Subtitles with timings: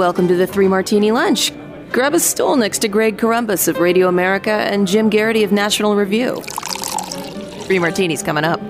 [0.00, 1.52] Welcome to the Three Martini Lunch.
[1.92, 5.94] Grab a stool next to Greg Corombos of Radio America and Jim Geraghty of National
[5.94, 6.40] Review.
[7.66, 8.62] Three Martinis coming up.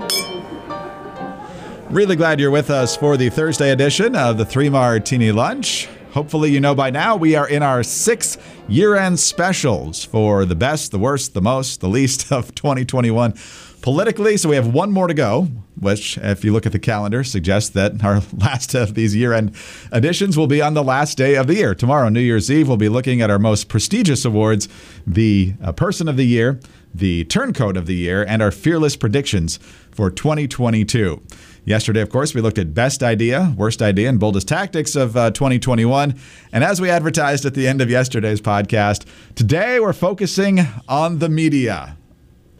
[1.88, 5.88] Really glad you're with us for the Thursday edition of the Three Martini Lunch.
[6.12, 10.56] Hopefully, you know by now we are in our sixth year end specials for the
[10.56, 13.34] best, the worst, the most, the least of 2021
[13.80, 14.36] politically.
[14.36, 17.70] So we have one more to go, which, if you look at the calendar, suggests
[17.70, 19.54] that our last of these year end
[19.92, 21.74] editions will be on the last day of the year.
[21.76, 24.68] Tomorrow, New Year's Eve, we'll be looking at our most prestigious awards
[25.06, 26.58] the uh, Person of the Year,
[26.94, 29.58] the Turncoat of the Year, and our fearless predictions
[29.90, 31.22] for 2022.
[31.64, 35.30] Yesterday, of course, we looked at best idea, worst idea, and boldest tactics of uh,
[35.30, 36.14] 2021.
[36.52, 41.28] And as we advertised at the end of yesterday's podcast, today we're focusing on the
[41.28, 41.96] media.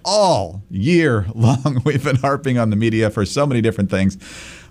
[0.04, 4.18] All year long, we've been harping on the media for so many different things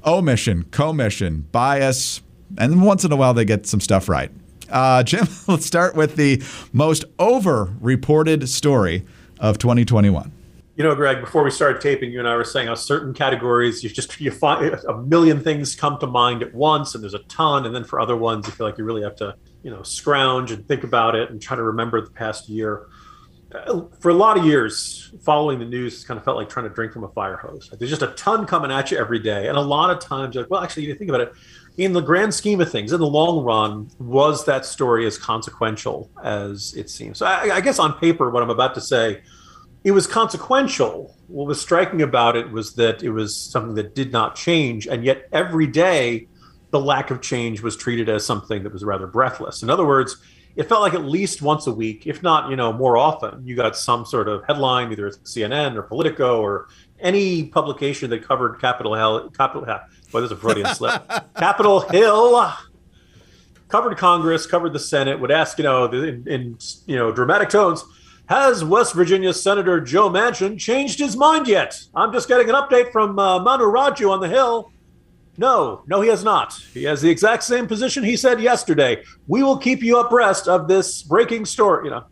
[0.05, 2.21] omission, commission, bias,
[2.57, 4.31] and once in a while they get some stuff right.
[4.69, 9.05] Uh, Jim, let's start with the most over reported story
[9.39, 10.31] of 2021.
[10.75, 13.83] You know, Greg, before we started taping, you and I were saying on certain categories
[13.83, 17.23] you just you find a million things come to mind at once, and there's a
[17.23, 19.83] ton, and then for other ones you feel like you really have to, you know,
[19.83, 22.87] scrounge and think about it and try to remember the past year.
[23.53, 26.69] Uh, for a lot of years, following the news has kind of felt like trying
[26.69, 27.69] to drink from a fire hose.
[27.77, 30.45] There's just a ton coming at you every day, and a lot of times, you're
[30.45, 31.33] like, well, actually, you think about it.
[31.79, 36.11] In the grand scheme of things, in the long run, was that story as consequential
[36.21, 37.19] as it seems?
[37.19, 39.21] So, I, I guess on paper, what I'm about to say
[39.85, 41.15] it was consequential.
[41.27, 45.05] What was striking about it was that it was something that did not change, and
[45.05, 46.27] yet every day
[46.71, 49.63] the lack of change was treated as something that was rather breathless.
[49.63, 50.17] In other words,
[50.57, 53.55] it felt like at least once a week, if not, you know, more often, you
[53.55, 56.67] got some sort of headline, either CNN or Politico or
[56.99, 59.29] any publication that covered Capitol Hill.
[59.29, 59.63] Capitol
[60.11, 61.07] Boy, there's a Freudian slip.
[61.35, 62.51] Capitol Hill
[63.67, 65.19] covered Congress, covered the Senate.
[65.19, 67.83] Would ask, you know, in, in you know dramatic tones
[68.29, 71.81] has West Virginia Senator Joe Manchin changed his mind yet?
[71.95, 74.71] I'm just getting an update from uh, Manu Raju on the Hill.
[75.39, 76.53] No, no, he has not.
[76.73, 79.03] He has the exact same position he said yesterday.
[79.27, 81.85] We will keep you abreast of this breaking story.
[81.85, 82.03] You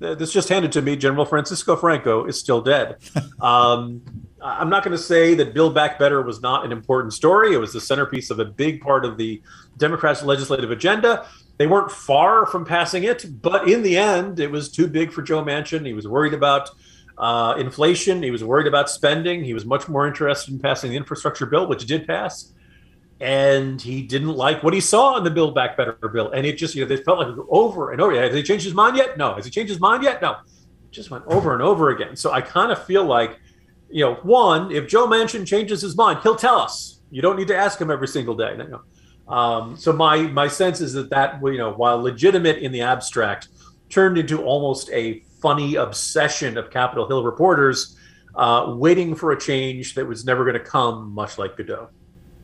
[0.00, 0.96] know, this just handed to me.
[0.96, 2.96] General Francisco Franco is still dead.
[3.40, 4.02] Um,
[4.42, 7.54] I'm not going to say that Build Back Better was not an important story.
[7.54, 9.42] It was the centerpiece of a big part of the
[9.78, 11.26] Democrats' legislative agenda.
[11.56, 15.22] They weren't far from passing it, but in the end, it was too big for
[15.22, 15.84] Joe Manchin.
[15.84, 16.70] He was worried about
[17.16, 18.22] uh, inflation.
[18.22, 19.42] He was worried about spending.
[19.42, 22.52] He was much more interested in passing the infrastructure bill, which did pass.
[23.20, 26.30] And he didn't like what he saw in the Build Back Better bill.
[26.30, 28.14] And it just, you know, they felt like over and over.
[28.14, 28.22] Yeah.
[28.22, 29.18] Has he changed his mind yet?
[29.18, 29.34] No.
[29.34, 30.22] Has he changed his mind yet?
[30.22, 30.32] No.
[30.34, 32.14] It just went over and over again.
[32.14, 33.40] So I kind of feel like,
[33.90, 37.00] you know, one, if Joe Manchin changes his mind, he'll tell us.
[37.10, 38.56] You don't need to ask him every single day.
[39.28, 43.48] Um, so my my sense is that that you know while legitimate in the abstract,
[43.88, 47.96] turned into almost a funny obsession of Capitol Hill reporters
[48.34, 51.88] uh, waiting for a change that was never going to come, much like Godot.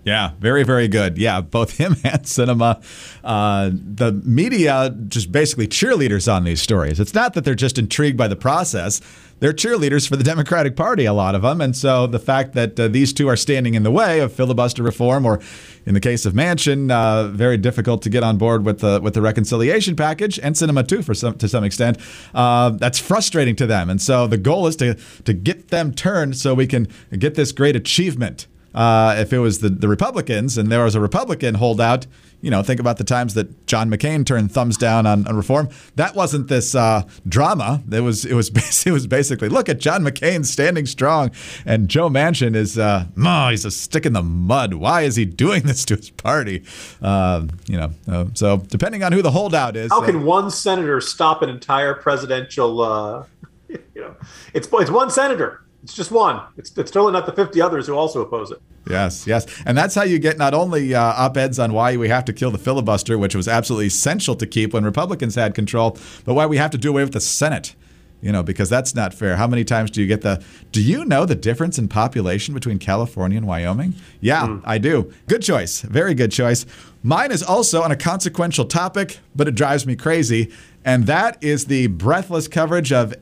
[0.05, 1.17] Yeah, very, very good.
[1.17, 2.83] Yeah, both him and Sinema.
[3.25, 7.01] Uh, the media just basically cheerleaders on these stories.
[7.01, 9.01] It's not that they're just intrigued by the process.
[9.41, 11.61] They're cheerleaders for the Democratic Party, a lot of them.
[11.61, 14.83] And so the fact that uh, these two are standing in the way of filibuster
[14.83, 15.41] reform, or
[15.85, 19.15] in the case of Manchin, uh, very difficult to get on board with the with
[19.15, 21.99] the reconciliation package, and Sinema too, for some to some extent,
[22.33, 23.91] uh, that's frustrating to them.
[23.91, 24.95] And so the goal is to
[25.25, 26.89] to get them turned so we can
[27.19, 31.01] get this great achievement uh, if it was the, the Republicans and there was a
[31.01, 32.07] Republican holdout,
[32.45, 35.71] you know, think about the times that John McCain turned thumbs down on, on reform.
[35.97, 37.83] That wasn't this uh, drama.
[37.91, 38.51] It was it was
[38.87, 41.31] it was basically look at John McCain standing strong,
[41.65, 44.75] and Joe Manchin is uh, oh, he's a stick in the mud.
[44.75, 46.65] Why is he doing this to his party?
[47.01, 50.51] Uh, you know, uh, so depending on who the holdout is, how can uh, one
[50.51, 52.83] senator stop an entire presidential?
[52.83, 53.25] Uh,
[53.69, 54.17] you know,
[54.53, 55.64] it's it's one senator.
[55.85, 56.41] It's just one.
[56.57, 58.61] It's, it's totally not the 50 others who also oppose it.
[58.89, 59.47] Yes, yes.
[59.67, 62.33] And that's how you get not only uh, op eds on why we have to
[62.33, 66.47] kill the filibuster, which was absolutely essential to keep when Republicans had control, but why
[66.47, 67.75] we have to do away with the Senate.
[68.23, 69.37] you know, because that's not fair.
[69.37, 70.43] How many times do you get the,
[70.73, 73.95] do you know the difference in population between California and Wyoming?
[74.23, 74.63] Yeah, mm.
[74.65, 75.13] I do.
[75.27, 75.83] Good choice.
[75.83, 76.65] Very good choice.
[77.03, 80.51] Mine is also on a consequential topic, but it drives me crazy.
[80.87, 83.15] And that is the breathless coverage of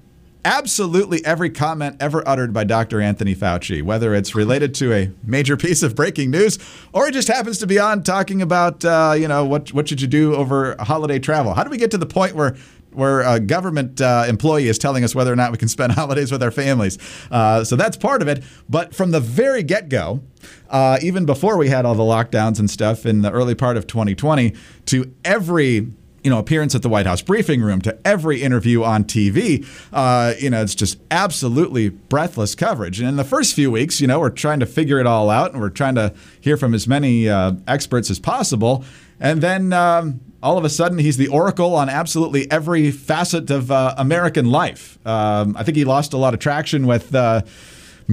[0.44, 3.00] absolutely every comment ever uttered by Dr.
[3.00, 6.58] Anthony Fauci, whether it's related to a major piece of breaking news
[6.92, 10.00] or it just happens to be on talking about, uh, you know, what what should
[10.00, 11.54] you do over holiday travel?
[11.54, 12.56] How do we get to the point where
[12.92, 16.30] where a government uh, employee is telling us whether or not we can spend holidays
[16.30, 16.98] with our families.
[17.30, 18.44] Uh, so that's part of it.
[18.68, 20.22] But from the very get go,
[20.68, 23.86] uh, even before we had all the lockdowns and stuff in the early part of
[23.86, 24.54] 2020,
[24.86, 25.92] to every
[26.22, 29.66] you know appearance at the White House briefing room to every interview on TV.
[29.92, 33.00] Uh, you know, it's just absolutely breathless coverage.
[33.00, 35.52] And in the first few weeks, you know, we're trying to figure it all out,
[35.52, 38.84] and we're trying to hear from as many uh, experts as possible.
[39.20, 43.70] And then um, all of a sudden, he's the oracle on absolutely every facet of
[43.70, 44.98] uh, American life.
[45.06, 47.42] Um, I think he lost a lot of traction with uh,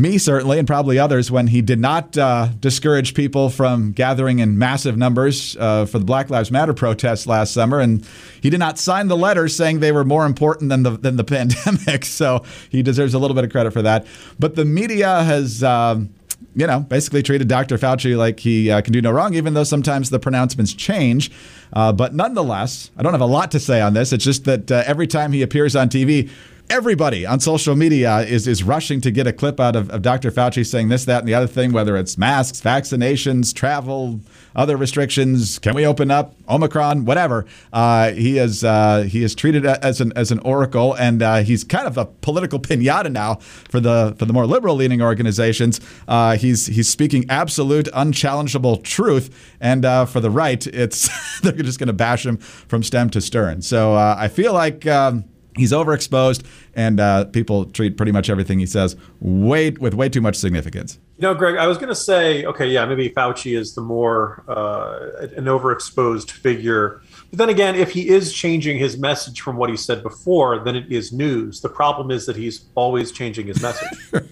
[0.02, 4.58] me certainly, and probably others, when he did not uh, discourage people from gathering in
[4.58, 8.06] massive numbers uh, for the Black Lives Matter protests last summer, and
[8.42, 11.24] he did not sign the letters saying they were more important than the than the
[11.36, 12.06] pandemic.
[12.06, 14.06] So he deserves a little bit of credit for that.
[14.40, 15.64] But the media has.
[15.64, 16.14] Um,
[16.56, 17.78] you know, basically treated Dr.
[17.78, 21.32] Fauci like he uh, can do no wrong, even though sometimes the pronouncements change.
[21.74, 24.12] Uh, but nonetheless, I don't have a lot to say on this.
[24.14, 26.30] It's just that uh, every time he appears on TV,
[26.70, 30.32] everybody on social media is is rushing to get a clip out of, of Dr.
[30.32, 34.20] Fauci saying this, that, and the other thing, whether it's masks, vaccinations, travel,
[34.56, 37.46] other restrictions, can we open up, Omicron, whatever.
[37.74, 41.64] Uh, he is uh, he is treated as an as an oracle, and uh, he's
[41.64, 45.80] kind of a political pinata now for the for the more liberal leaning organizations.
[46.08, 51.10] Uh, he's he's speaking absolute, unchallengeable truth, and uh, for the right, it's
[51.42, 53.62] they're just going to bash him from stem to stern.
[53.62, 54.86] So uh, I feel like.
[54.88, 55.26] Um,
[55.60, 60.22] He's overexposed, and uh, people treat pretty much everything he says way with way too
[60.22, 61.00] much significance.
[61.18, 64.46] You know, Greg, I was going to say, okay, yeah, maybe Fauci is the more
[64.48, 67.02] uh, an overexposed figure.
[67.30, 70.78] But then again, if he is changing his message from what he said before, then
[70.78, 71.60] it is news.
[71.60, 73.90] The problem is that he's always changing his message.
[74.14, 74.24] right.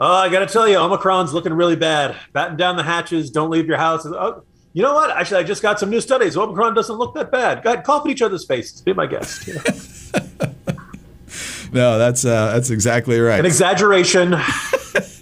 [0.00, 2.16] uh, I got to tell you, Omicron's looking really bad.
[2.32, 3.30] Batten down the hatches.
[3.30, 4.06] Don't leave your house.
[4.06, 5.16] Oh, you know what?
[5.16, 6.36] Actually, I just got some new studies.
[6.36, 7.62] Omicron doesn't look that bad.
[7.62, 8.80] Go ahead, cough in each other's faces.
[8.80, 9.48] Be my guest.
[11.72, 13.40] no, that's uh, that's exactly right.
[13.40, 14.36] An exaggeration.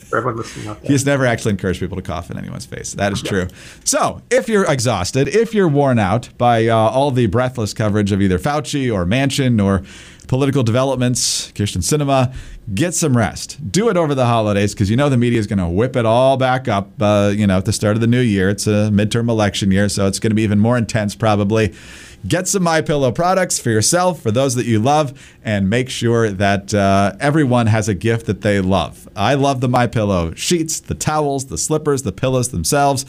[0.08, 0.90] for everyone listening out there.
[0.90, 2.94] He's never actually encouraged people to cough in anyone's face.
[2.94, 3.48] That is true.
[3.84, 8.22] So, if you're exhausted, if you're worn out by uh, all the breathless coverage of
[8.22, 9.82] either Fauci or Manchin or
[10.28, 12.34] political developments, Kyrsten Sinema,
[12.74, 13.72] get some rest.
[13.72, 16.06] Do it over the holidays because you know the media is going to whip it
[16.06, 16.90] all back up.
[17.00, 19.88] Uh, you know, at the start of the new year, it's a midterm election year,
[19.88, 21.74] so it's going to be even more intense probably.
[22.26, 26.30] Get some My Pillow products for yourself, for those that you love, and make sure
[26.30, 29.08] that uh, everyone has a gift that they love.
[29.14, 33.06] I love the My Pillow sheets, the towels, the slippers, the pillows themselves.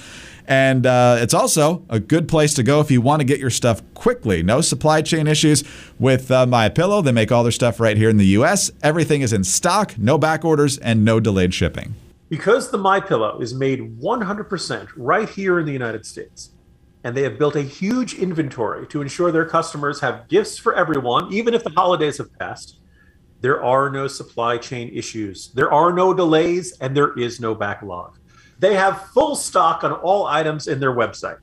[0.50, 3.52] And uh, it's also a good place to go if you want to get your
[3.52, 4.42] stuff quickly.
[4.42, 5.64] No supply chain issues
[6.00, 7.04] with uh, My Pillow.
[7.04, 8.72] They make all their stuff right here in the U.S.
[8.82, 11.94] Everything is in stock, no back orders, and no delayed shipping.
[12.30, 16.50] Because the My Pillow is made 100% right here in the United States
[17.04, 21.32] and they have built a huge inventory to ensure their customers have gifts for everyone,
[21.32, 22.78] even if the holidays have passed.
[23.42, 28.19] There are no supply chain issues, there are no delays, and there is no backlog.
[28.60, 31.38] They have full stock on all items in their website.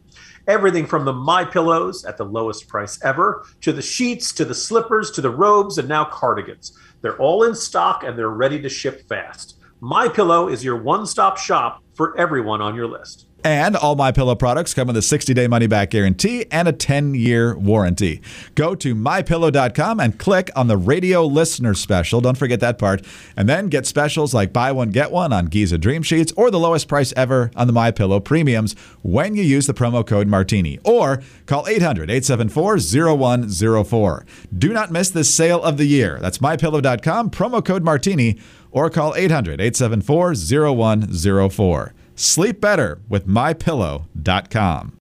[0.46, 4.55] Everything from the My Pillows at the lowest price ever to the sheets to the
[4.55, 6.79] slippers to the robes and now cardigans.
[7.00, 9.58] They're all in stock and they're ready to ship fast.
[9.81, 13.26] My Pillow is your one-stop shop for everyone on your list.
[13.46, 18.20] And all my pillow products come with a 60-day money-back guarantee and a 10-year warranty.
[18.56, 22.20] Go to mypillow.com and click on the radio listener special.
[22.20, 23.05] Don't forget that part.
[23.36, 26.58] And then get specials like buy one get one on Giza Dream Sheets or the
[26.58, 30.81] lowest price ever on the My Pillow premiums when you use the promo code Martini
[30.82, 34.24] or call 800-874-0104.
[34.58, 36.19] Do not miss this sale of the year.
[36.20, 38.41] That's mypillow.com promo code Martini
[38.72, 41.93] or call 800-874-0104.
[42.17, 44.95] Sleep better with mypillow.com.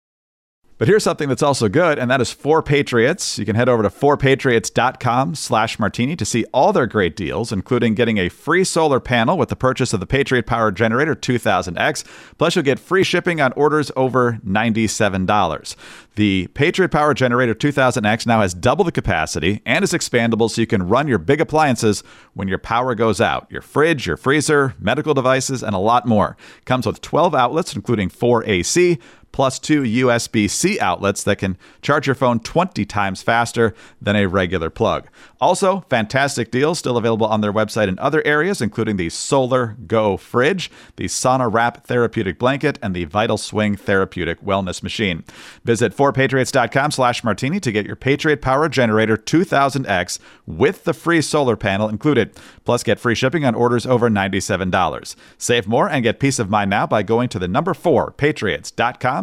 [0.77, 3.38] But here's something that's also good, and that is 4Patriots.
[3.38, 7.96] You can head over to 4patriots.com slash martini to see all their great deals, including
[7.96, 12.03] getting a free solar panel with the purchase of the Patriot Power Generator 2000X.
[12.38, 15.75] Plus, you'll get free shipping on orders over $97.
[16.15, 20.67] The Patriot Power Generator 2000X now has double the capacity and is expandable so you
[20.67, 22.03] can run your big appliances
[22.34, 23.50] when your power goes out.
[23.50, 26.36] Your fridge, your freezer, medical devices, and a lot more.
[26.65, 29.00] Comes with 12 outlets, including 4 AC
[29.36, 34.27] plus two USB C outlets that can charge your phone 20 times faster than a
[34.27, 35.10] regular plug.
[35.42, 40.15] Also, fantastic deals still available on their website in other areas, including the Solar Go
[40.15, 45.25] fridge, the Sauna Wrap therapeutic blanket, and the Vital Swing therapeutic wellness machine.
[45.65, 51.58] Visit 4patriots.com slash martini to get your Patriot Power Generator 2000X with the free solar
[51.58, 52.32] panel included.
[52.63, 55.15] Plus, get free shipping on orders over $97.
[55.38, 58.12] Save more and get peace of mind now by going to the number 4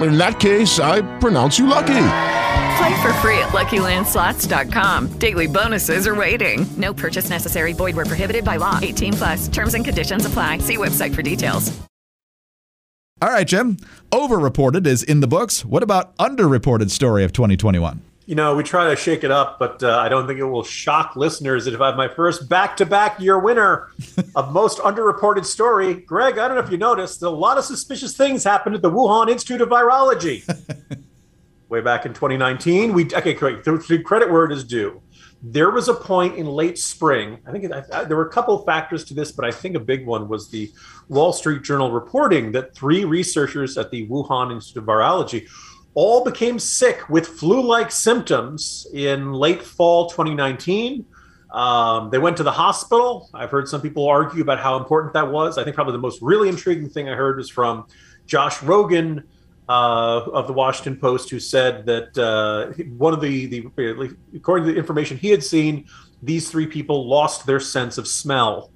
[0.00, 1.86] In that case, I pronounce you lucky.
[2.78, 5.18] Play for free at LuckyLandSlots.com.
[5.18, 6.66] Daily bonuses are waiting.
[6.76, 7.72] No purchase necessary.
[7.72, 8.78] Void where prohibited by law.
[8.80, 9.48] 18 plus.
[9.48, 10.58] Terms and conditions apply.
[10.58, 11.78] See website for details.
[13.22, 13.76] All right, Jim.
[14.10, 15.62] Overreported is in the books.
[15.62, 18.00] What about underreported story of 2021?
[18.26, 20.62] You know, we try to shake it up, but uh, I don't think it will
[20.62, 23.88] shock listeners that if I have my first back-to-back year winner
[24.36, 26.38] of most underreported story, Greg.
[26.38, 29.30] I don't know if you noticed, a lot of suspicious things happened at the Wuhan
[29.30, 30.46] Institute of Virology.
[31.68, 33.64] Way back in 2019, we okay, correct.
[33.64, 35.00] The, credit where it is due.
[35.42, 37.38] There was a point in late spring.
[37.46, 39.76] I think I, I, there were a couple of factors to this, but I think
[39.76, 40.70] a big one was the
[41.08, 45.48] Wall Street Journal reporting that three researchers at the Wuhan Institute of Virology
[45.94, 51.04] all became sick with flu like symptoms in late fall 2019.
[51.52, 53.28] Um, they went to the hospital.
[53.34, 55.58] I've heard some people argue about how important that was.
[55.58, 57.86] I think probably the most really intriguing thing I heard was from
[58.26, 59.24] Josh Rogin
[59.68, 64.72] uh, of the Washington Post, who said that uh, one of the, the, according to
[64.72, 65.86] the information he had seen,
[66.22, 68.70] these three people lost their sense of smell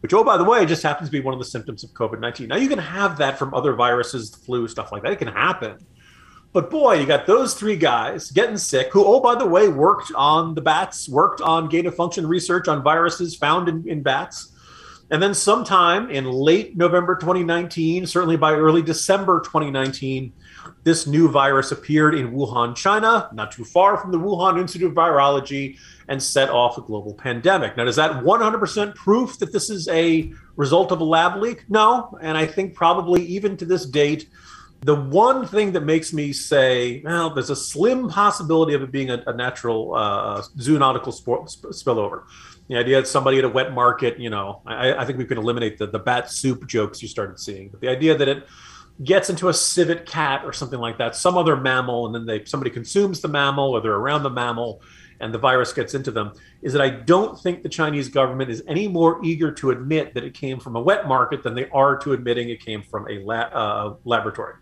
[0.00, 2.20] which, oh, by the way, just happens to be one of the symptoms of COVID
[2.20, 2.48] 19.
[2.48, 5.12] Now, you can have that from other viruses, flu, stuff like that.
[5.12, 5.78] It can happen.
[6.52, 10.10] But boy, you got those three guys getting sick, who, oh, by the way, worked
[10.14, 14.52] on the bats, worked on gain of function research on viruses found in, in bats.
[15.12, 20.32] And then sometime in late November 2019, certainly by early December 2019,
[20.82, 24.94] this new virus appeared in Wuhan, China, not too far from the Wuhan Institute of
[24.94, 25.78] Virology,
[26.08, 27.76] and set off a global pandemic.
[27.76, 31.64] Now, is that 100% proof that this is a result of a lab leak?
[31.68, 32.16] No.
[32.20, 34.28] And I think probably even to this date,
[34.82, 39.10] the one thing that makes me say, well, there's a slim possibility of it being
[39.10, 42.24] a, a natural uh, zoonotical sp- spillover.
[42.68, 45.36] The idea that somebody at a wet market, you know, I, I, think we can
[45.36, 47.68] eliminate the, the bat soup jokes you started seeing.
[47.68, 48.46] But the idea that it
[49.04, 52.44] gets into a civet cat or something like that, some other mammal, and then they
[52.44, 54.80] somebody consumes the mammal or they're around the mammal
[55.20, 56.32] and the virus gets into them,
[56.62, 60.24] is that I don't think the Chinese government is any more eager to admit that
[60.24, 63.18] it came from a wet market than they are to admitting it came from a
[63.18, 64.54] la- uh, laboratory.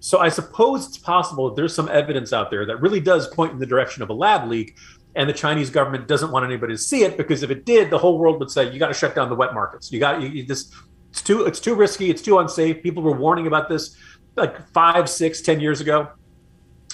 [0.00, 3.52] So I suppose it's possible that there's some evidence out there that really does point
[3.52, 4.76] in the direction of a lab leak,
[5.14, 7.98] and the Chinese government doesn't want anybody to see it because if it did, the
[7.98, 9.92] whole world would say you got to shut down the wet markets.
[9.92, 10.72] You got you, you, this.
[11.10, 12.08] It's too it's too risky.
[12.10, 12.82] It's too unsafe.
[12.82, 13.96] People were warning about this
[14.36, 16.08] like five, six, ten years ago.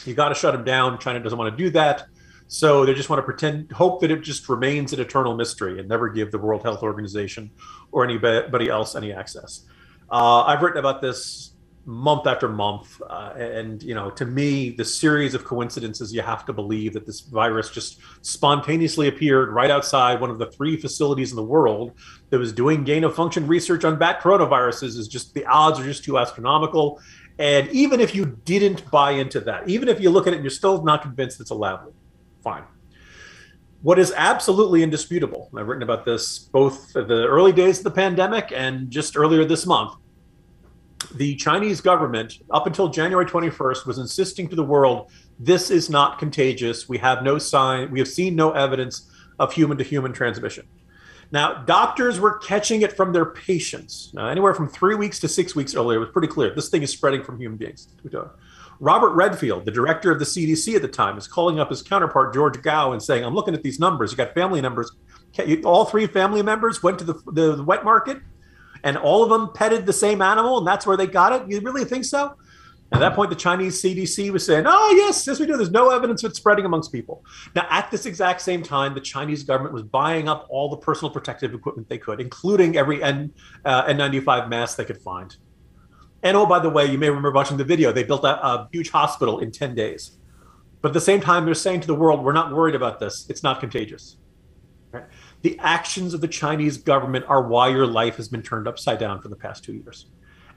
[0.04, 0.98] You got to shut them down.
[0.98, 2.06] China doesn't want to do that.
[2.48, 5.88] So they just want to pretend, hope that it just remains an eternal mystery and
[5.88, 7.50] never give the World Health Organization
[7.90, 9.66] or anybody else any access.
[10.08, 11.55] Uh, I've written about this
[11.86, 13.00] month after month.
[13.08, 17.06] Uh, and, you know, to me, the series of coincidences you have to believe that
[17.06, 21.92] this virus just spontaneously appeared right outside one of the three facilities in the world
[22.30, 25.84] that was doing gain of function research on bat coronaviruses is just the odds are
[25.84, 27.00] just too astronomical.
[27.38, 30.44] And even if you didn't buy into that, even if you look at it and
[30.44, 31.94] you're still not convinced it's a lab leak,
[32.42, 32.64] fine.
[33.82, 38.50] What is absolutely indisputable, I've written about this both the early days of the pandemic
[38.52, 39.94] and just earlier this month,
[41.10, 46.18] the Chinese government, up until January 21st, was insisting to the world this is not
[46.18, 46.88] contagious.
[46.88, 50.66] We have no sign, we have seen no evidence of human to human transmission.
[51.32, 54.12] Now, doctors were catching it from their patients.
[54.14, 56.82] Now, anywhere from three weeks to six weeks earlier, it was pretty clear this thing
[56.82, 57.88] is spreading from human beings.
[58.78, 62.32] Robert Redfield, the director of the CDC at the time, is calling up his counterpart,
[62.34, 64.12] George Gao, and saying, I'm looking at these numbers.
[64.12, 64.92] You got family numbers.
[65.64, 68.18] All three family members went to the, the, the wet market
[68.86, 71.50] and all of them petted the same animal and that's where they got it?
[71.50, 72.36] You really think so?
[72.92, 75.56] At that point, the Chinese CDC was saying, oh, yes, yes, we do.
[75.56, 77.24] There's no evidence of it spreading amongst people.
[77.56, 81.10] Now, at this exact same time, the Chinese government was buying up all the personal
[81.10, 83.32] protective equipment they could, including every N,
[83.64, 85.34] uh, N95 mask they could find.
[86.22, 88.68] And oh, by the way, you may remember watching the video, they built a, a
[88.70, 90.12] huge hospital in 10 days.
[90.80, 93.26] But at the same time, they're saying to the world, we're not worried about this.
[93.28, 94.18] It's not contagious.
[94.92, 95.04] Right?
[95.42, 99.20] The actions of the Chinese government are why your life has been turned upside down
[99.20, 100.06] for the past two years.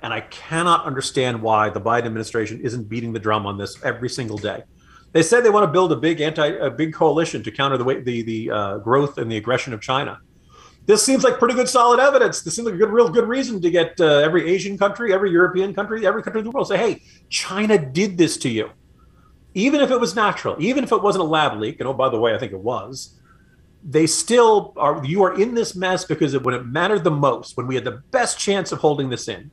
[0.01, 4.09] And I cannot understand why the Biden administration isn't beating the drum on this every
[4.09, 4.63] single day.
[5.12, 7.83] They said they want to build a big anti, a big coalition to counter the
[7.83, 10.19] way, the the uh, growth and the aggression of China.
[10.86, 12.41] This seems like pretty good, solid evidence.
[12.41, 15.31] This seems like a good, real good reason to get uh, every Asian country, every
[15.31, 18.69] European country, every country in the world say, "Hey, China did this to you."
[19.55, 22.07] Even if it was natural, even if it wasn't a lab leak, and oh, by
[22.09, 23.18] the way, I think it was,
[23.83, 25.03] they still are.
[25.05, 28.01] You are in this mess because when it mattered the most, when we had the
[28.12, 29.51] best chance of holding this in,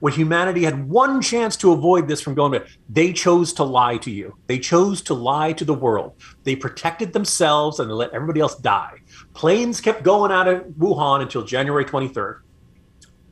[0.00, 3.96] when humanity had one chance to avoid this from going to, they chose to lie
[3.98, 4.36] to you.
[4.46, 6.14] They chose to lie to the world.
[6.42, 8.98] They protected themselves and they let everybody else die.
[9.32, 12.40] Planes kept going out of Wuhan until January 23rd.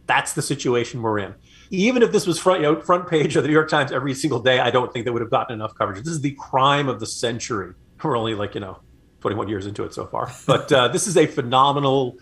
[0.06, 1.34] That's the situation we're in.
[1.70, 4.14] Even if this was front, you know, front page of the New York Times every
[4.14, 5.99] single day, I don't think they would have gotten enough coverage.
[6.04, 7.75] This is the crime of the century.
[8.02, 8.80] We're only like, you know,
[9.22, 10.30] 21 years into it so far.
[10.46, 12.18] But uh, this is a phenomenal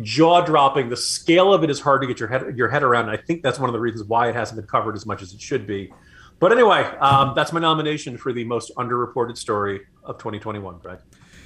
[0.00, 0.90] jaw dropping.
[0.90, 3.08] The scale of it is hard to get your head your head around.
[3.08, 5.22] And I think that's one of the reasons why it hasn't been covered as much
[5.22, 5.92] as it should be.
[6.38, 10.98] But anyway, um, that's my nomination for the most underreported story of 2021, Greg.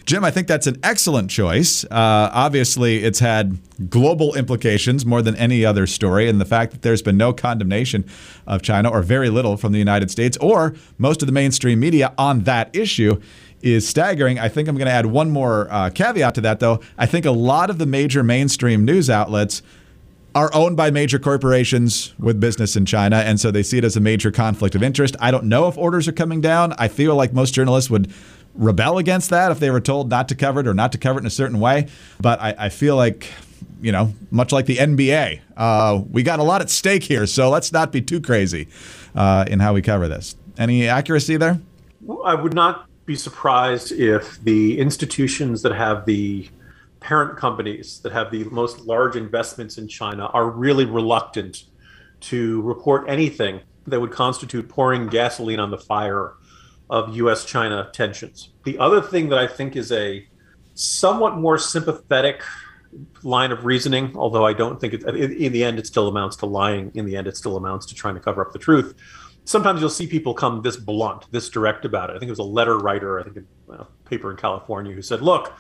[0.07, 1.83] Jim, I think that's an excellent choice.
[1.85, 3.59] Uh, obviously, it's had
[3.91, 6.29] global implications more than any other story.
[6.29, 8.05] And the fact that there's been no condemnation
[8.47, 12.15] of China, or very little from the United States, or most of the mainstream media
[12.17, 13.21] on that issue,
[13.75, 14.39] is staggering.
[14.39, 16.81] I think I'm going to add one more uh, caveat to that, though.
[16.99, 19.63] I think a lot of the major mainstream news outlets
[20.35, 23.97] are owned by major corporations with business in China, and so they see it as
[23.97, 25.17] a major conflict of interest.
[25.19, 26.75] I don't know if orders are coming down.
[26.79, 28.13] I feel like most journalists would
[28.55, 31.19] rebel against that if they were told not to cover it or not to cover
[31.19, 31.89] it in a certain way.
[32.21, 33.33] But I, I feel like,
[33.81, 37.49] you know, much like the NBA, uh, we got a lot at stake here, so
[37.49, 38.69] let's not be too crazy
[39.15, 40.37] uh, in how we cover this.
[40.59, 41.61] Any accuracy there?
[42.25, 46.49] I would not be surprised if the institutions that have the
[46.99, 51.65] parent companies that have the most large investments in China are really reluctant
[52.19, 56.33] to report anything that would constitute pouring gasoline on the fire
[56.91, 58.51] of US China tensions.
[58.65, 60.27] The other thing that I think is a
[60.75, 62.43] somewhat more sympathetic
[63.23, 66.47] line of reasoning, although I don't think it, in the end it still amounts to
[66.47, 66.91] lying.
[66.95, 68.95] In the end, it still amounts to trying to cover up the truth
[69.47, 72.17] sometimes you'll see people come this blunt, this direct about it.
[72.17, 75.23] I think it was a letter writer, I think a paper in California, who said,
[75.23, 75.53] "Look,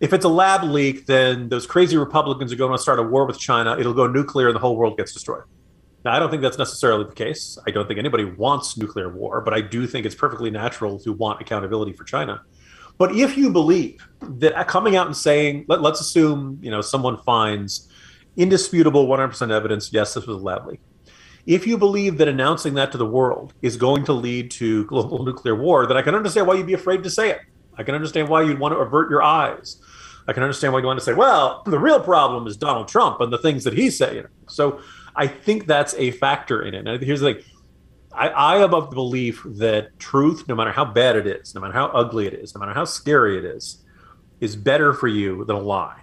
[0.00, 3.26] if it's a lab leak, then those crazy Republicans are going to start a war
[3.26, 3.76] with China.
[3.78, 5.42] It'll go nuclear, and the whole world gets destroyed."
[6.04, 7.58] Now, I don't think that's necessarily the case.
[7.66, 11.12] I don't think anybody wants nuclear war, but I do think it's perfectly natural to
[11.12, 12.42] want accountability for China.
[12.98, 17.18] But if you believe that coming out and saying, let, us assume, you know, someone
[17.18, 17.88] finds
[18.36, 20.80] indisputable 100% evidence, yes, this was a lab leak
[21.46, 25.24] if you believe that announcing that to the world is going to lead to global
[25.24, 27.40] nuclear war, then I can understand why you'd be afraid to say it.
[27.76, 29.80] I can understand why you'd want to avert your eyes.
[30.28, 33.20] I can understand why you want to say, well, the real problem is Donald Trump
[33.20, 34.26] and the things that he's saying.
[34.46, 34.80] So
[35.16, 36.86] I think that's a factor in it.
[36.86, 37.44] And here's the thing
[38.12, 41.60] I, I am of the belief that truth, no matter how bad it is, no
[41.60, 43.82] matter how ugly it is, no matter how scary it is,
[44.40, 46.01] is better for you than a lie.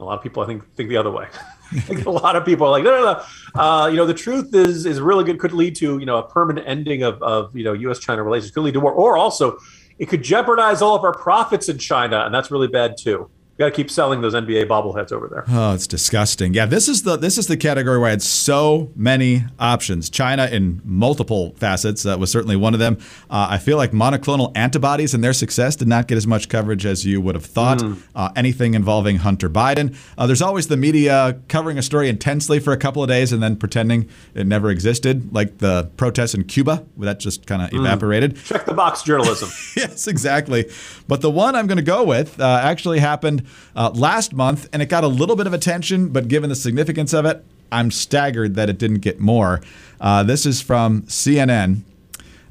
[0.00, 1.26] A lot of people, I think, think the other way.
[2.06, 3.22] a lot of people are like, no, no,
[3.54, 3.60] no.
[3.60, 5.38] Uh, you know, the truth is is really good.
[5.38, 7.98] Could lead to you know a permanent ending of of you know U.S.
[7.98, 8.52] China relations.
[8.52, 9.58] Could lead to war, or also
[9.98, 13.66] it could jeopardize all of our profits in China, and that's really bad too got
[13.66, 15.44] to keep selling those NBA bobbleheads over there.
[15.48, 16.54] Oh, it's disgusting.
[16.54, 20.08] Yeah, this is the this is the category where I had so many options.
[20.08, 22.98] China in multiple facets that was certainly one of them.
[23.28, 26.86] Uh, I feel like monoclonal antibodies and their success did not get as much coverage
[26.86, 27.78] as you would have thought.
[27.78, 28.00] Mm.
[28.14, 29.96] Uh, anything involving Hunter Biden.
[30.16, 33.42] Uh, there's always the media covering a story intensely for a couple of days and
[33.42, 36.86] then pretending it never existed, like the protests in Cuba.
[36.98, 37.80] That just kind of mm.
[37.80, 38.36] evaporated.
[38.44, 39.50] Check the box journalism.
[39.76, 40.70] yes, exactly.
[41.08, 44.82] But the one I'm going to go with uh, actually happened uh, last month, and
[44.82, 48.54] it got a little bit of attention, but given the significance of it, I'm staggered
[48.54, 49.60] that it didn't get more.
[50.00, 51.82] Uh, this is from CNN.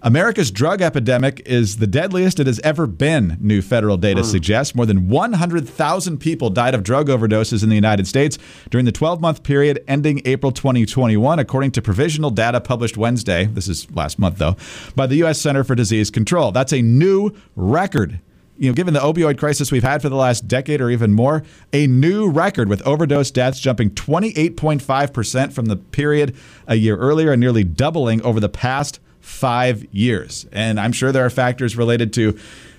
[0.04, 4.26] America's drug epidemic is the deadliest it has ever been, new federal data mm.
[4.26, 4.76] suggests.
[4.76, 8.38] More than 100,000 people died of drug overdoses in the United States
[8.70, 13.46] during the 12 month period ending April 2021, according to provisional data published Wednesday.
[13.46, 14.56] This is last month, though,
[14.96, 15.42] by the U.S.
[15.42, 16.52] Center for Disease Control.
[16.52, 18.20] That's a new record
[18.58, 21.44] you know, given the opioid crisis we've had for the last decade or even more,
[21.74, 26.36] a new record with overdose deaths jumping 28.5% from the period
[26.68, 30.48] a year earlier and nearly doubling over the past five years.
[30.52, 32.38] And I'm sure there are factors related to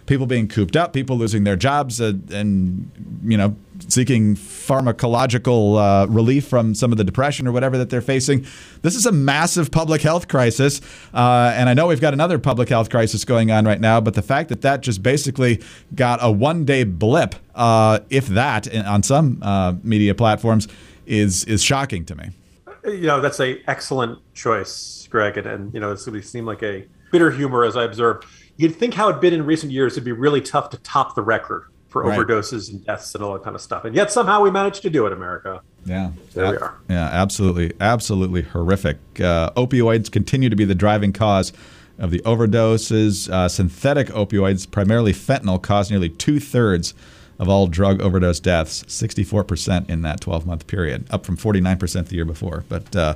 [0.08, 2.90] people being cooped up, people losing their jobs, uh, and
[3.22, 3.54] you know
[3.86, 8.44] seeking pharmacological uh, relief from some of the depression or whatever that they're facing.
[8.82, 10.80] This is a massive public health crisis,
[11.14, 14.00] uh, and I know we've got another public health crisis going on right now.
[14.00, 15.62] But the fact that that just basically
[15.94, 20.66] got a one-day blip, uh, if that, on some uh, media platforms,
[21.06, 22.30] is is shocking to me.
[22.84, 26.46] You know, that's a excellent choice, Greg, and, and you know, it's going to seem
[26.46, 28.24] like a bitter humor as I observe.
[28.58, 31.22] You'd think how it'd been in recent years, it'd be really tough to top the
[31.22, 32.18] record for right.
[32.18, 33.84] overdoses and deaths and all that kind of stuff.
[33.84, 35.62] And yet somehow we managed to do it, America.
[35.84, 36.10] Yeah.
[36.34, 36.78] There uh, we are.
[36.90, 37.72] Yeah, absolutely.
[37.80, 38.98] Absolutely horrific.
[39.20, 41.52] Uh, opioids continue to be the driving cause
[41.98, 43.30] of the overdoses.
[43.30, 46.94] Uh, synthetic opioids, primarily fentanyl, cause nearly two thirds
[47.38, 52.16] of all drug overdose deaths, 64% in that 12 month period, up from 49% the
[52.16, 52.64] year before.
[52.68, 53.14] But, uh,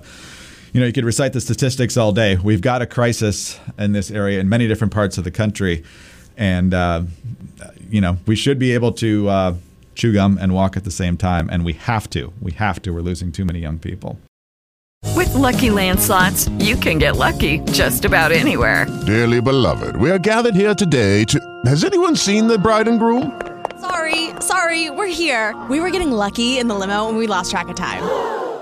[0.72, 2.36] you know, you could recite the statistics all day.
[2.36, 5.84] We've got a crisis in this area in many different parts of the country.
[6.36, 7.02] And, uh,
[7.90, 9.54] you know, we should be able to uh,
[9.94, 11.50] chew gum and walk at the same time.
[11.50, 12.32] And we have to.
[12.40, 12.92] We have to.
[12.92, 14.18] We're losing too many young people.
[15.14, 18.86] With lucky landslots, you can get lucky just about anywhere.
[19.04, 21.62] Dearly beloved, we are gathered here today to.
[21.66, 23.40] Has anyone seen the bride and groom?
[23.80, 25.60] Sorry, sorry, we're here.
[25.68, 28.41] We were getting lucky in the limo and we lost track of time.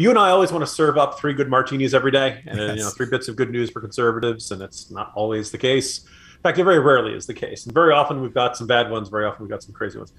[0.00, 2.76] you and I always want to serve up three good martinis every day, and yes.
[2.76, 6.04] you know, three bits of good news for conservatives, and it's not always the case.
[6.40, 7.66] In fact, it very rarely is the case.
[7.66, 9.10] And very often we've got some bad ones.
[9.10, 10.14] Very often we've got some crazy ones.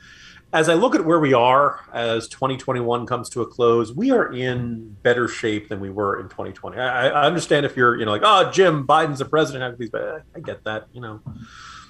[0.54, 4.32] As I look at where we are as 2021 comes to a close, we are
[4.32, 6.78] in better shape than we were in 2020.
[6.78, 9.80] I, I understand if you're, you know, like, oh, Jim, Biden's the president.
[9.80, 10.90] These, I get that.
[10.94, 11.22] You know,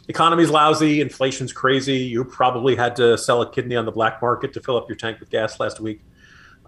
[0.08, 1.98] economy's lousy, inflation's crazy.
[1.98, 4.96] You probably had to sell a kidney on the black market to fill up your
[4.96, 6.04] tank with gas last week.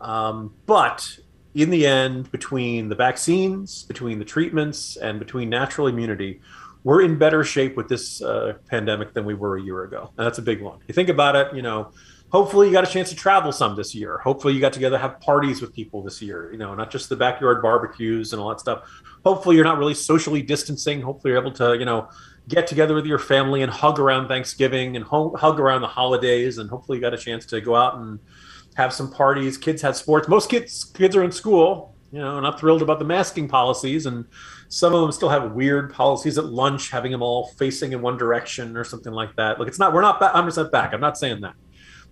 [0.04, 1.18] Um, but
[1.56, 6.42] in the end, between the vaccines, between the treatments, and between natural immunity,
[6.84, 10.12] we're in better shape with this uh, pandemic than we were a year ago.
[10.18, 10.80] And that's a big one.
[10.88, 11.92] You think about it, you know,
[12.30, 14.18] hopefully you got a chance to travel some this year.
[14.18, 17.16] Hopefully you got together have parties with people this year, you know, not just the
[17.16, 18.90] backyard barbecues and all that stuff.
[19.24, 21.00] Hopefully you're not really socially distancing.
[21.00, 22.10] Hopefully you're able to, you know,
[22.50, 26.58] get together with your family and hug around Thanksgiving and ho- hug around the holidays.
[26.58, 28.20] And hopefully you got a chance to go out and
[28.76, 29.58] have some parties.
[29.58, 30.28] Kids have sports.
[30.28, 34.26] Most kids kids are in school, you know, not thrilled about the masking policies, and
[34.70, 38.18] some of them still have weird policies at lunch, having them all facing in one
[38.18, 39.60] direction or something like that.
[39.60, 40.94] Look, it's not we're not 100 percent back.
[40.94, 41.56] I'm not saying that,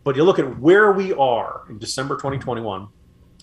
[0.03, 2.87] but you look at where we are in December 2021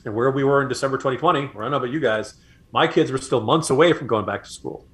[0.05, 1.47] and where we were in December 2020.
[1.47, 2.35] Where I don't know about you guys,
[2.73, 4.87] my kids were still months away from going back to school.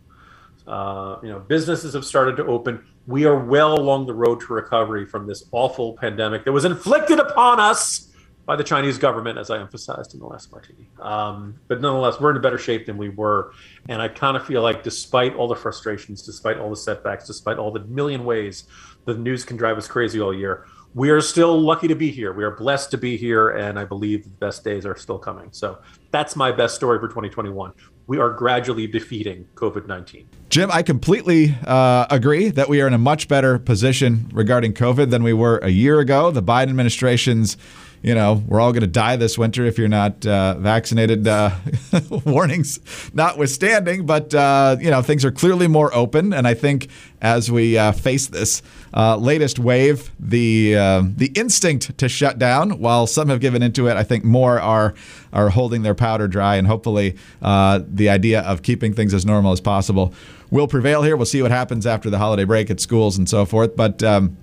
[0.67, 2.83] Uh, you know, businesses have started to open.
[3.07, 7.19] We are well along the road to recovery from this awful pandemic that was inflicted
[7.19, 8.14] upon us
[8.47, 10.89] by the Chinese government, as I emphasized in the last martini.
[11.01, 13.53] Um, but nonetheless, we're in a better shape than we were.
[13.89, 17.59] And I kind of feel like, despite all the frustrations, despite all the setbacks, despite
[17.59, 18.65] all the million ways
[19.07, 22.33] the news can drive us crazy all year, we are still lucky to be here.
[22.33, 23.51] We are blessed to be here.
[23.51, 25.49] And I believe the best days are still coming.
[25.51, 25.79] So
[26.11, 27.73] that's my best story for 2021.
[28.07, 30.29] We are gradually defeating COVID 19.
[30.51, 35.11] Jim, I completely uh, agree that we are in a much better position regarding COVID
[35.11, 36.31] than we were a year ago.
[36.31, 37.57] The Biden administration's
[38.05, 41.27] you know, we're all going to die this winter if you're not uh, vaccinated.
[41.27, 41.57] Uh,
[42.27, 42.79] warnings
[43.15, 46.89] notwithstanding, but uh, you know things are clearly more open, and I think
[47.23, 48.61] as we uh, face this
[48.93, 50.75] uh, latest wave, the
[51.17, 54.93] the instinct to shut down, while some have given into it, I think more are
[55.33, 59.63] are holding their powder dry, and hopefully the idea of keeping things as normal as
[59.63, 60.13] possible
[60.51, 61.17] will prevail here.
[61.17, 64.03] We'll see what happens after the holiday break at schools and so forth, but.
[64.03, 64.37] Um,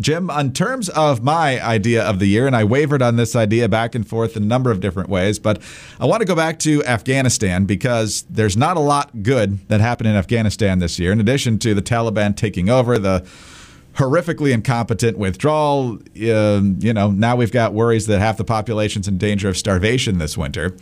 [0.00, 3.68] Jim, on terms of my idea of the year, and I wavered on this idea
[3.68, 5.62] back and forth in a number of different ways, but
[6.00, 10.08] I want to go back to Afghanistan because there's not a lot good that happened
[10.08, 11.12] in Afghanistan this year.
[11.12, 13.26] In addition to the Taliban taking over, the
[13.94, 15.98] horrifically incompetent withdrawal.
[16.16, 20.18] Uh, you know, now we've got worries that half the population's in danger of starvation
[20.18, 20.76] this winter.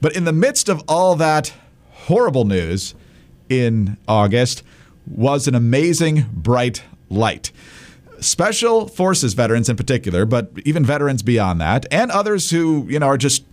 [0.00, 1.52] But in the midst of all that
[1.90, 2.94] horrible news
[3.48, 4.62] in August
[5.06, 7.50] was an amazing bright light.
[8.22, 13.06] Special Forces veterans in particular, but even veterans beyond that, and others who, you know,
[13.06, 13.44] are just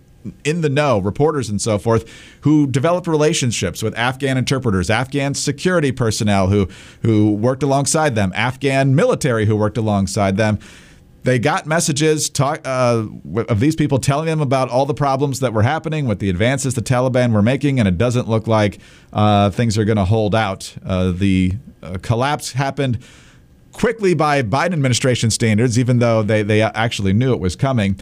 [0.43, 2.09] in the know, reporters and so forth,
[2.41, 6.67] who developed relationships with Afghan interpreters, Afghan security personnel who
[7.01, 10.59] who worked alongside them, Afghan military who worked alongside them.
[11.23, 13.05] They got messages talk, uh,
[13.49, 16.75] of these people telling them about all the problems that were happening with the advances
[16.75, 18.79] the Taliban were making, and it doesn't look like
[19.11, 20.75] uh, things are going to hold out.
[20.85, 22.99] Uh, the uh, collapse happened
[23.79, 27.99] quickly by Biden administration standards, even though they, they actually knew it was coming.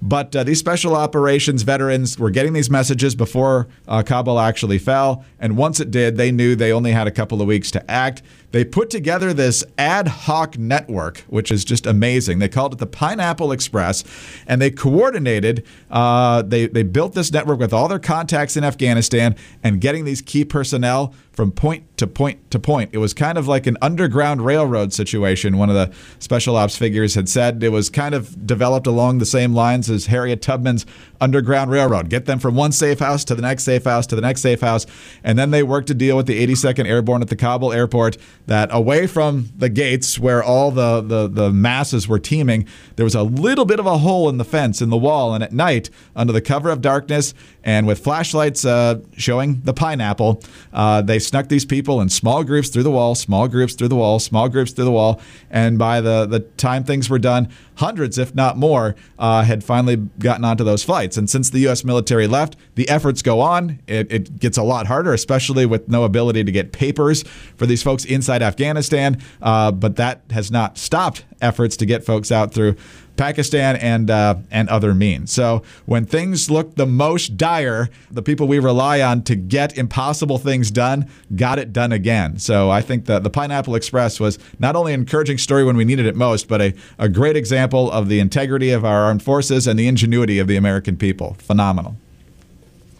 [0.00, 5.24] But uh, these special operations veterans were getting these messages before uh, Kabul actually fell.
[5.38, 8.22] And once it did, they knew they only had a couple of weeks to act.
[8.50, 12.38] They put together this ad hoc network, which is just amazing.
[12.38, 14.04] They called it the Pineapple Express,
[14.46, 15.66] and they coordinated.
[15.90, 20.22] Uh, they they built this network with all their contacts in Afghanistan and getting these
[20.22, 22.90] key personnel from point to point to point.
[22.92, 25.56] It was kind of like an underground railroad situation.
[25.56, 29.24] One of the special ops figures had said it was kind of developed along the
[29.24, 30.84] same lines as Harriet Tubman's
[31.20, 32.08] Underground Railroad.
[32.08, 34.60] Get them from one safe house to the next safe house to the next safe
[34.60, 34.84] house,
[35.22, 38.16] and then they worked to deal with the 82nd Airborne at the Kabul airport
[38.48, 43.14] that away from the gates where all the, the, the masses were teeming, there was
[43.14, 45.34] a little bit of a hole in the fence in the wall.
[45.34, 50.42] And at night, under the cover of darkness and with flashlights uh, showing the pineapple,
[50.72, 53.96] uh, they snuck these people in small groups through the wall, small groups through the
[53.96, 55.20] wall, small groups through the wall.
[55.50, 59.96] And by the, the time things were done, hundreds, if not more, uh, had finally
[60.18, 61.16] gotten onto those flights.
[61.16, 61.84] And since the U.S.
[61.84, 63.78] military left, the efforts go on.
[63.86, 67.22] It, it gets a lot harder, especially with no ability to get papers
[67.56, 72.32] for these folks inside Afghanistan, uh, but that has not stopped efforts to get folks
[72.32, 72.74] out through
[73.18, 75.30] Pakistan and uh, and other means.
[75.30, 80.38] So when things look the most dire, the people we rely on to get impossible
[80.38, 82.38] things done got it done again.
[82.38, 85.84] So I think that the Pineapple Express was not only an encouraging story when we
[85.84, 89.66] needed it most, but a, a great example of the integrity of our armed forces
[89.66, 91.34] and the ingenuity of the American people.
[91.38, 91.96] Phenomenal.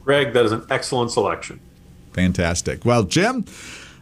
[0.04, 1.60] Greg, that is an excellent selection.
[2.12, 2.84] Fantastic.
[2.84, 3.44] Well, Jim.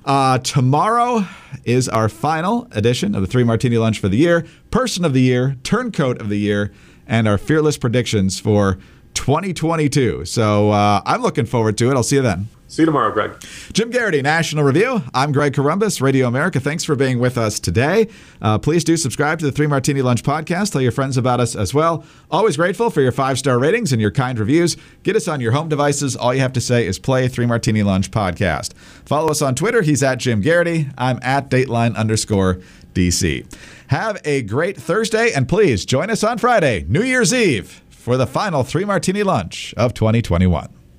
[0.06, 1.26] Uh, tomorrow
[1.64, 5.20] is our final edition of the Three Martini Lunch for the year, Person of the
[5.20, 6.72] Year, Turncoat of the Year,
[7.08, 8.78] and our fearless predictions for
[9.14, 10.24] 2022.
[10.24, 11.94] So uh, I'm looking forward to it.
[11.94, 12.48] I'll see you then.
[12.68, 13.32] See you tomorrow, Greg.
[13.72, 15.02] Jim Geraghty, National Review.
[15.14, 16.58] I'm Greg Corombos, Radio America.
[16.58, 18.08] Thanks for being with us today.
[18.42, 20.72] Uh, please do subscribe to the Three Martini Lunch podcast.
[20.72, 22.04] Tell your friends about us as well.
[22.28, 24.76] Always grateful for your five star ratings and your kind reviews.
[25.04, 26.16] Get us on your home devices.
[26.16, 28.74] All you have to say is play Three Martini Lunch podcast.
[29.04, 29.82] Follow us on Twitter.
[29.82, 30.88] He's at Jim Geraghty.
[30.98, 32.60] I'm at Dateline underscore
[32.94, 33.46] DC.
[33.88, 38.26] Have a great Thursday, and please join us on Friday, New Year's Eve, for the
[38.26, 40.68] final Three Martini Lunch of 2021.